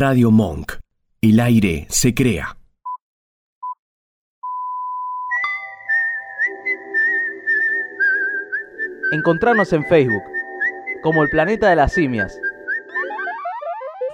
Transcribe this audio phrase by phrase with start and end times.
[0.00, 0.78] Radio Monk.
[1.20, 2.56] El aire se crea.
[9.12, 10.22] Encontrarnos en Facebook,
[11.02, 12.38] como el planeta de las simias.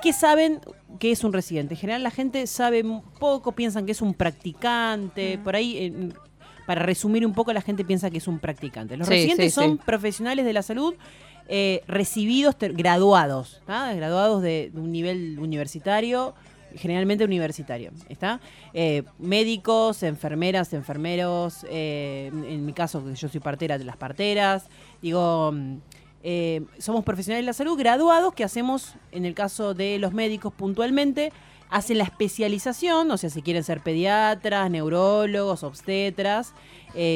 [0.03, 0.61] ¿Qué saben
[0.99, 1.75] que es un residente?
[1.75, 2.83] En general la gente sabe
[3.21, 5.77] poco, piensan que es un practicante, por ahí...
[5.79, 6.09] eh,
[6.67, 8.97] para resumir un poco, la gente piensa que es un practicante.
[8.97, 9.83] Los Sí, residentes sí, son sí.
[9.87, 10.95] profesionales de la salud
[11.49, 16.35] eh, recibidos, graduados, graduados de, un nivel universitario,
[16.75, 18.41] generalmente universitario, ¿está?
[18.75, 24.69] Eh, médicos, enfermeras, enfermeros, eh, en, mi caso, yo soy partera de las parteras,
[25.01, 25.77] digo, mm,
[26.79, 31.33] somos profesionales de la salud graduados que hacemos, en el caso de los médicos puntualmente,
[31.71, 36.55] hacen la especialización, o sea, si quieren ser pediatras, neurólogos, obstetras,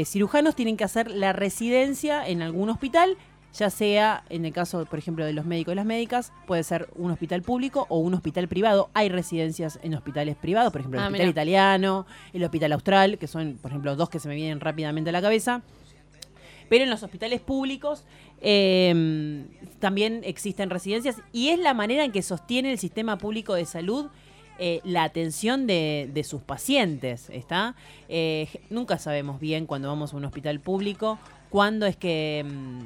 [0.05, 3.16] cirujanos tienen que hacer la residencia en algún hospital,
[3.55, 6.89] ya sea en el caso, por ejemplo, de los médicos y las médicas, puede ser
[6.97, 8.91] un hospital público o un hospital privado.
[8.95, 11.29] Hay residencias en hospitales privados, por ejemplo, el Ah, Hospital.
[11.29, 15.13] Italiano, el Hospital Austral, que son, por ejemplo, dos que se me vienen rápidamente a
[15.13, 15.63] la cabeza.
[16.69, 18.05] Pero en los hospitales públicos
[18.41, 19.45] eh,
[19.80, 24.07] también existen residencias y es la manera en que sostiene el sistema público de salud
[24.59, 27.29] eh, la atención de, de sus pacientes.
[27.30, 27.74] ¿está?
[28.09, 32.80] Eh, nunca sabemos bien cuando vamos a un hospital público cuándo es que, mm,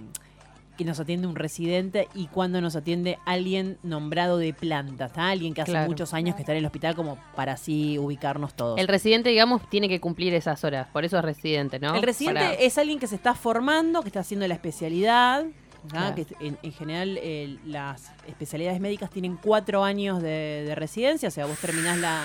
[0.77, 5.07] que nos atiende un residente y cuándo nos atiende alguien nombrado de planta.
[5.07, 5.29] ¿está?
[5.31, 5.89] Alguien que hace Claro.
[5.89, 8.79] muchos años que está en el hospital como para así ubicarnos todos.
[8.81, 10.89] El residente, digamos, tiene que cumplir esas horas.
[10.93, 11.95] Por eso es residente, ¿no?
[11.95, 15.45] El residente Para- es alguien que se está formando, que está haciendo la especialidad.
[15.89, 16.15] Claro.
[16.15, 21.31] Que en, en general el- las especialidades médicas tienen cuatro años de, de residencia, o
[21.31, 22.23] sea, vos terminás la,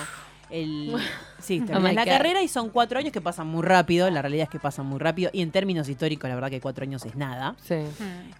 [0.50, 0.94] el,
[1.40, 2.04] sí, Oh la God.
[2.04, 4.98] carrera y son cuatro años que pasan muy rápido, la realidad es que pasan muy
[4.98, 7.54] rápido y en términos históricos la verdad que cuatro años es nada.
[7.62, 7.76] Sí.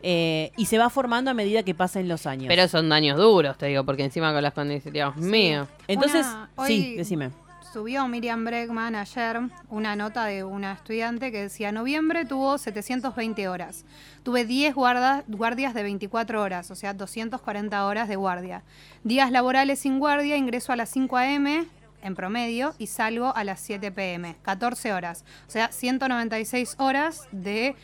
[0.02, 2.46] Eh, y se va formando a medida que pasan los años.
[2.48, 5.66] Pero son daños duros, te digo, porque encima con las condiciones, Dios mío.
[5.88, 7.30] Entonces, Una- sí, decime.
[7.72, 13.84] Subió Miriam Bregman ayer una nota de una estudiante que decía, noviembre tuvo 720 horas.
[14.24, 18.64] Tuve 10 guardas, guardias de 24 horas, o sea, 240 horas de guardia.
[19.04, 21.64] Días laborales sin guardia, ingreso a las 5 a.m.
[22.02, 24.36] en promedio y salgo a las 7 p.m.
[24.42, 25.24] 14 horas.
[25.46, 27.76] O sea, 196 horas de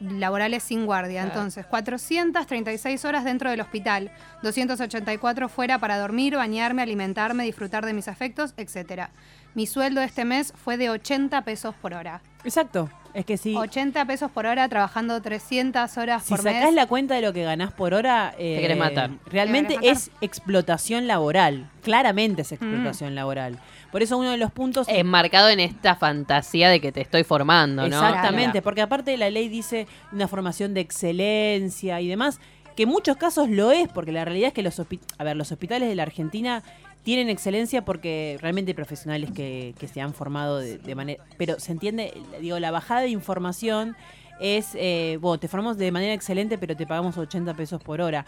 [0.00, 1.22] laborales sin guardia.
[1.22, 4.12] Entonces, 436 horas dentro del hospital,
[4.42, 9.10] 284 fuera para dormir, bañarme, alimentarme, disfrutar de mis afectos, etcétera.
[9.54, 12.22] Mi sueldo este mes fue de 80 pesos por hora.
[12.44, 12.88] Exacto.
[13.14, 16.74] Es que si, 80 pesos por hora trabajando 300 horas si por sacás mes.
[16.74, 19.10] la cuenta de lo que ganás por hora, eh, querés matar.
[19.26, 21.70] Realmente Te es explotación laboral.
[21.82, 23.58] Claramente es explotación laboral.
[23.90, 24.86] Por eso uno de los puntos.
[24.88, 27.86] Enmarcado en esta fantasía de que te estoy formando, ¿no?
[27.88, 28.64] Exactamente, Claro.
[28.64, 32.40] porque aparte la ley dice una formación de excelencia y demás,
[32.76, 35.50] que en muchos casos lo es, porque la realidad es que los, a ver, los
[35.50, 36.62] hospitales de la Argentina
[37.02, 41.24] tienen excelencia porque realmente hay profesionales que, que se han formado de, de manera...
[41.38, 43.96] Pero se entiende, digo, la bajada de información
[44.40, 48.26] es, eh, bueno, te formamos de manera excelente, pero te pagamos 80 pesos por hora.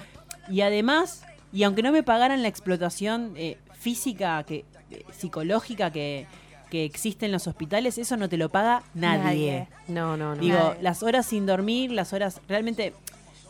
[0.49, 1.23] Y además,
[1.53, 6.27] y aunque no me pagaran la explotación eh, física, que eh, psicológica que,
[6.71, 9.23] que existe en los hospitales, eso no te lo paga nadie.
[9.25, 9.69] Nadie.
[9.89, 10.41] No, no, no.
[10.41, 10.83] Digo, Nadie.
[10.83, 12.95] las horas sin dormir, las horas realmente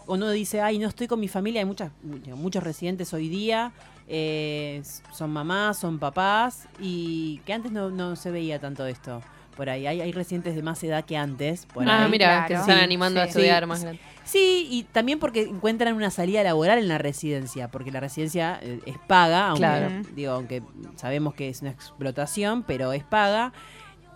[0.06, 3.72] uno dice, ay, no estoy con mi familia, hay muchas, mu- muchos residentes hoy día,
[4.08, 9.20] eh, son mamás, son papás, y que antes no, no se veía tanto esto
[9.56, 9.86] por ahí.
[9.86, 11.66] Hay, hay residentes de más edad que antes.
[11.66, 12.10] Por ah, ahí.
[12.10, 12.48] mira, claro.
[12.48, 13.28] que se están Sí, animando a sí.
[13.30, 13.84] estudiar Sí, más sí.
[13.84, 14.00] grande.
[14.24, 18.80] Sí, y también porque encuentran una salida laboral en la residencia, porque la residencia eh,
[18.86, 19.90] es paga, aunque, Claro.
[20.14, 20.62] digo, aunque
[20.96, 23.52] sabemos que es una explotación, pero es paga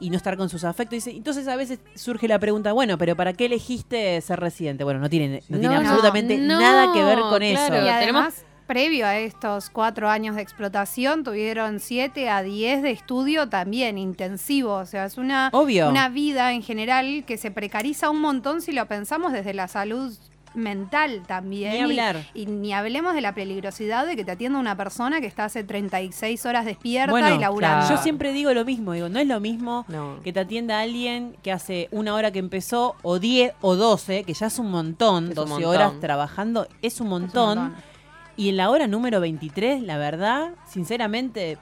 [0.00, 1.06] y no estar con sus afectos.
[1.08, 4.84] Entonces a veces surge la pregunta, bueno, pero ¿para qué elegiste ser residente?
[4.84, 7.74] Bueno, no tiene, no tiene No, absolutamente no, nada que ver con claro.
[7.76, 7.84] eso.
[7.84, 13.48] Y además, previo a estos cuatro años de explotación, tuvieron siete a 10 de estudio
[13.48, 14.72] también intensivo.
[14.74, 15.88] O sea, es una, Obvio.
[15.88, 20.12] una vida en general que se precariza un montón si lo pensamos desde la salud
[20.54, 21.72] mental también.
[21.74, 22.26] Ni hablar.
[22.34, 25.62] Y, ni hablemos de la peligrosidad de que te atienda una persona que está hace
[25.62, 27.88] 36 horas despierta Bueno, y laburando.
[27.88, 30.16] Yo siempre digo lo mismo, digo, no es lo mismo No.
[30.24, 34.34] que te atienda alguien que hace una hora que empezó, o 10 o 12, que
[34.34, 35.70] ya es un montón, Es un 12 montón.
[35.70, 37.93] horas trabajando, es un Es un montón.
[38.36, 41.58] Y en la hora número 23, la verdad, sinceramente,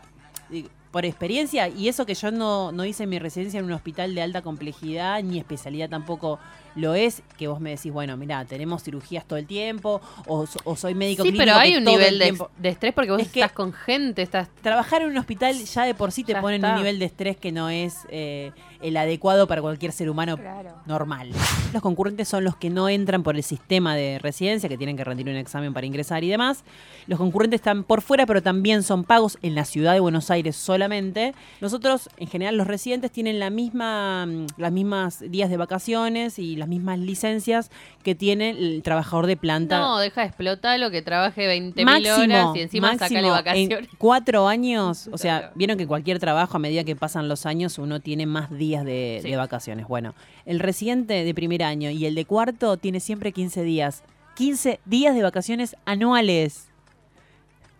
[0.91, 4.23] por experiencia, y eso que yo no, no hice mi residencia en un hospital de
[4.23, 6.39] alta complejidad, ni especialidad tampoco
[6.75, 10.61] lo es que vos me decís, bueno, mira, tenemos cirugías todo el tiempo, o, so-
[10.65, 13.11] o soy médico Sí, clínico pero hay que un nivel de, tiempo- de estrés porque
[13.11, 14.49] vos Es que- estás con gente, estás...
[14.63, 16.75] Trabajar en un hospital ya de por sí te Ya pone en está.
[16.75, 20.75] un nivel de estrés que no es eh, el adecuado para cualquier ser humano Claro.
[20.87, 21.31] normal.
[21.73, 25.05] Los concurrentes son los que no entran por el sistema de residencia, que tienen que
[25.05, 26.65] rendir un examen para ingresar y demás.
[27.07, 30.57] Los concurrentes están por fuera, pero también son pagos en la ciudad de Buenos Aires
[30.57, 31.35] solamente.
[31.61, 36.57] Nosotros, en general, los residentes tienen la misma, mm, las mismas días de vacaciones y
[36.63, 37.71] las mismas licencias
[38.05, 39.79] que tiene el trabajador de planta.
[39.79, 43.79] No, deja de explotar lo que trabaje 20.000 máximo, horas y encima sacale vacaciones.
[43.81, 45.53] en cuatro años, o sea, Claro.
[45.57, 49.19] vieron que cualquier trabajo a medida que pasan los años uno tiene más días de,
[49.23, 49.31] Sí.
[49.31, 49.89] de vacaciones.
[49.89, 50.15] Bueno,
[50.47, 54.05] el residente de primer año y el de cuarto tiene siempre 15 días.
[54.37, 56.69] 15 días de vacaciones anuales.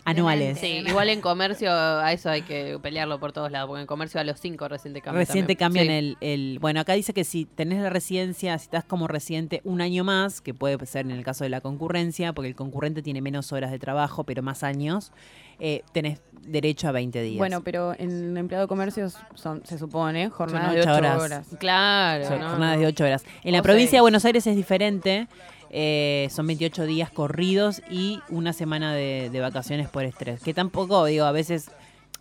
[0.05, 0.59] Anuales.
[0.59, 4.21] Sí, igual en comercio a eso hay que pelearlo por todos lados, porque en comercio
[4.21, 5.27] a los 5 recién te cambian.
[5.27, 5.93] Recién te cambian Sí.
[5.93, 9.81] el, el- Bueno, acá dice que si tenés la residencia, si estás como residente un
[9.81, 13.21] año más, que puede ser en el caso de la concurrencia, porque el concurrente tiene
[13.21, 15.13] menos horas de trabajo, pero más años,
[15.61, 17.39] eh, tenés derecho a 20 días.
[17.39, 21.23] Bueno, pero en empleado de comercios son, se supone, jornadas Son de ocho 8 horas.
[21.23, 21.47] horas.
[21.61, 22.27] Claro.
[22.27, 22.81] Son no, jornadas no.
[22.83, 23.25] de 8 horas.
[23.45, 23.99] En la provincia seis.
[23.99, 25.29] de Buenos Aires es diferente.
[25.73, 30.43] Eh, son 28 días corridos y una semana de, de vacaciones por estrés.
[30.43, 31.71] Que tampoco, digo, a veces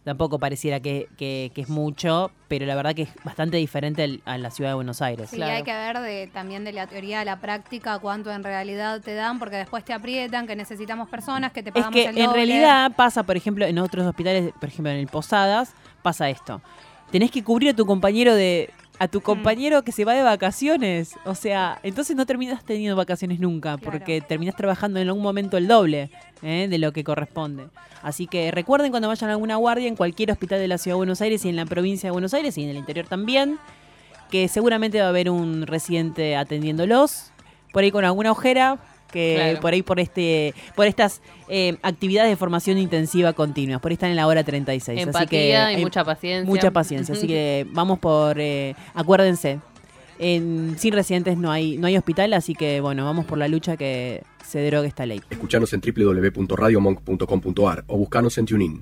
[0.04, 4.22] tampoco pareciera que, que- que es mucho, pero la verdad que es bastante diferente al-
[4.26, 5.30] a la ciudad de Buenos Aires.
[5.30, 5.54] Sí, Claro.
[5.58, 9.14] hay que ver de, también de la teoría a la práctica cuánto en realidad te
[9.14, 12.34] dan, porque después te aprietan, que necesitamos personas, que te Es pagamos que el en
[12.34, 16.62] realidad pasa, por ejemplo, en otros hospitales, por ejemplo en el Posadas, pasa esto.
[17.12, 18.72] Tenés que cubrir a tu compañero de
[19.02, 21.16] a tu compañero que se va de vacaciones.
[21.26, 23.98] O sea, entonces no terminas teniendo vacaciones nunca, Claro.
[23.98, 26.12] porque terminás trabajando en algún momento el doble
[26.44, 26.68] ¿eh?
[26.70, 27.66] de lo que corresponde.
[28.04, 30.98] Así que recuerden cuando vayan a alguna guardia en cualquier hospital de la Ciudad de
[30.98, 33.58] Buenos Aires y en la provincia de Buenos Aires y en el interior también,
[34.30, 37.32] que seguramente va a haber un residente atendiéndolos,
[37.74, 38.78] por ahí con alguna ojera,
[39.12, 39.60] que Claro.
[39.60, 44.10] por ahí por este por estas eh, actividades de formación intensiva continuas, por ahí están
[44.10, 44.98] en la hora 36.
[44.98, 46.50] así Empatía que y hay mucha paciencia.
[46.50, 49.60] mucha paciencia, así que vamos por eh, acuérdense.
[50.24, 53.76] En, sin residentes no hay no hay hospital, así que bueno, vamos por la lucha
[53.76, 55.20] que se derogue esta ley.
[55.32, 58.82] Escuchanos en www.radiomonk.com.ar o buscanos en TuneIn.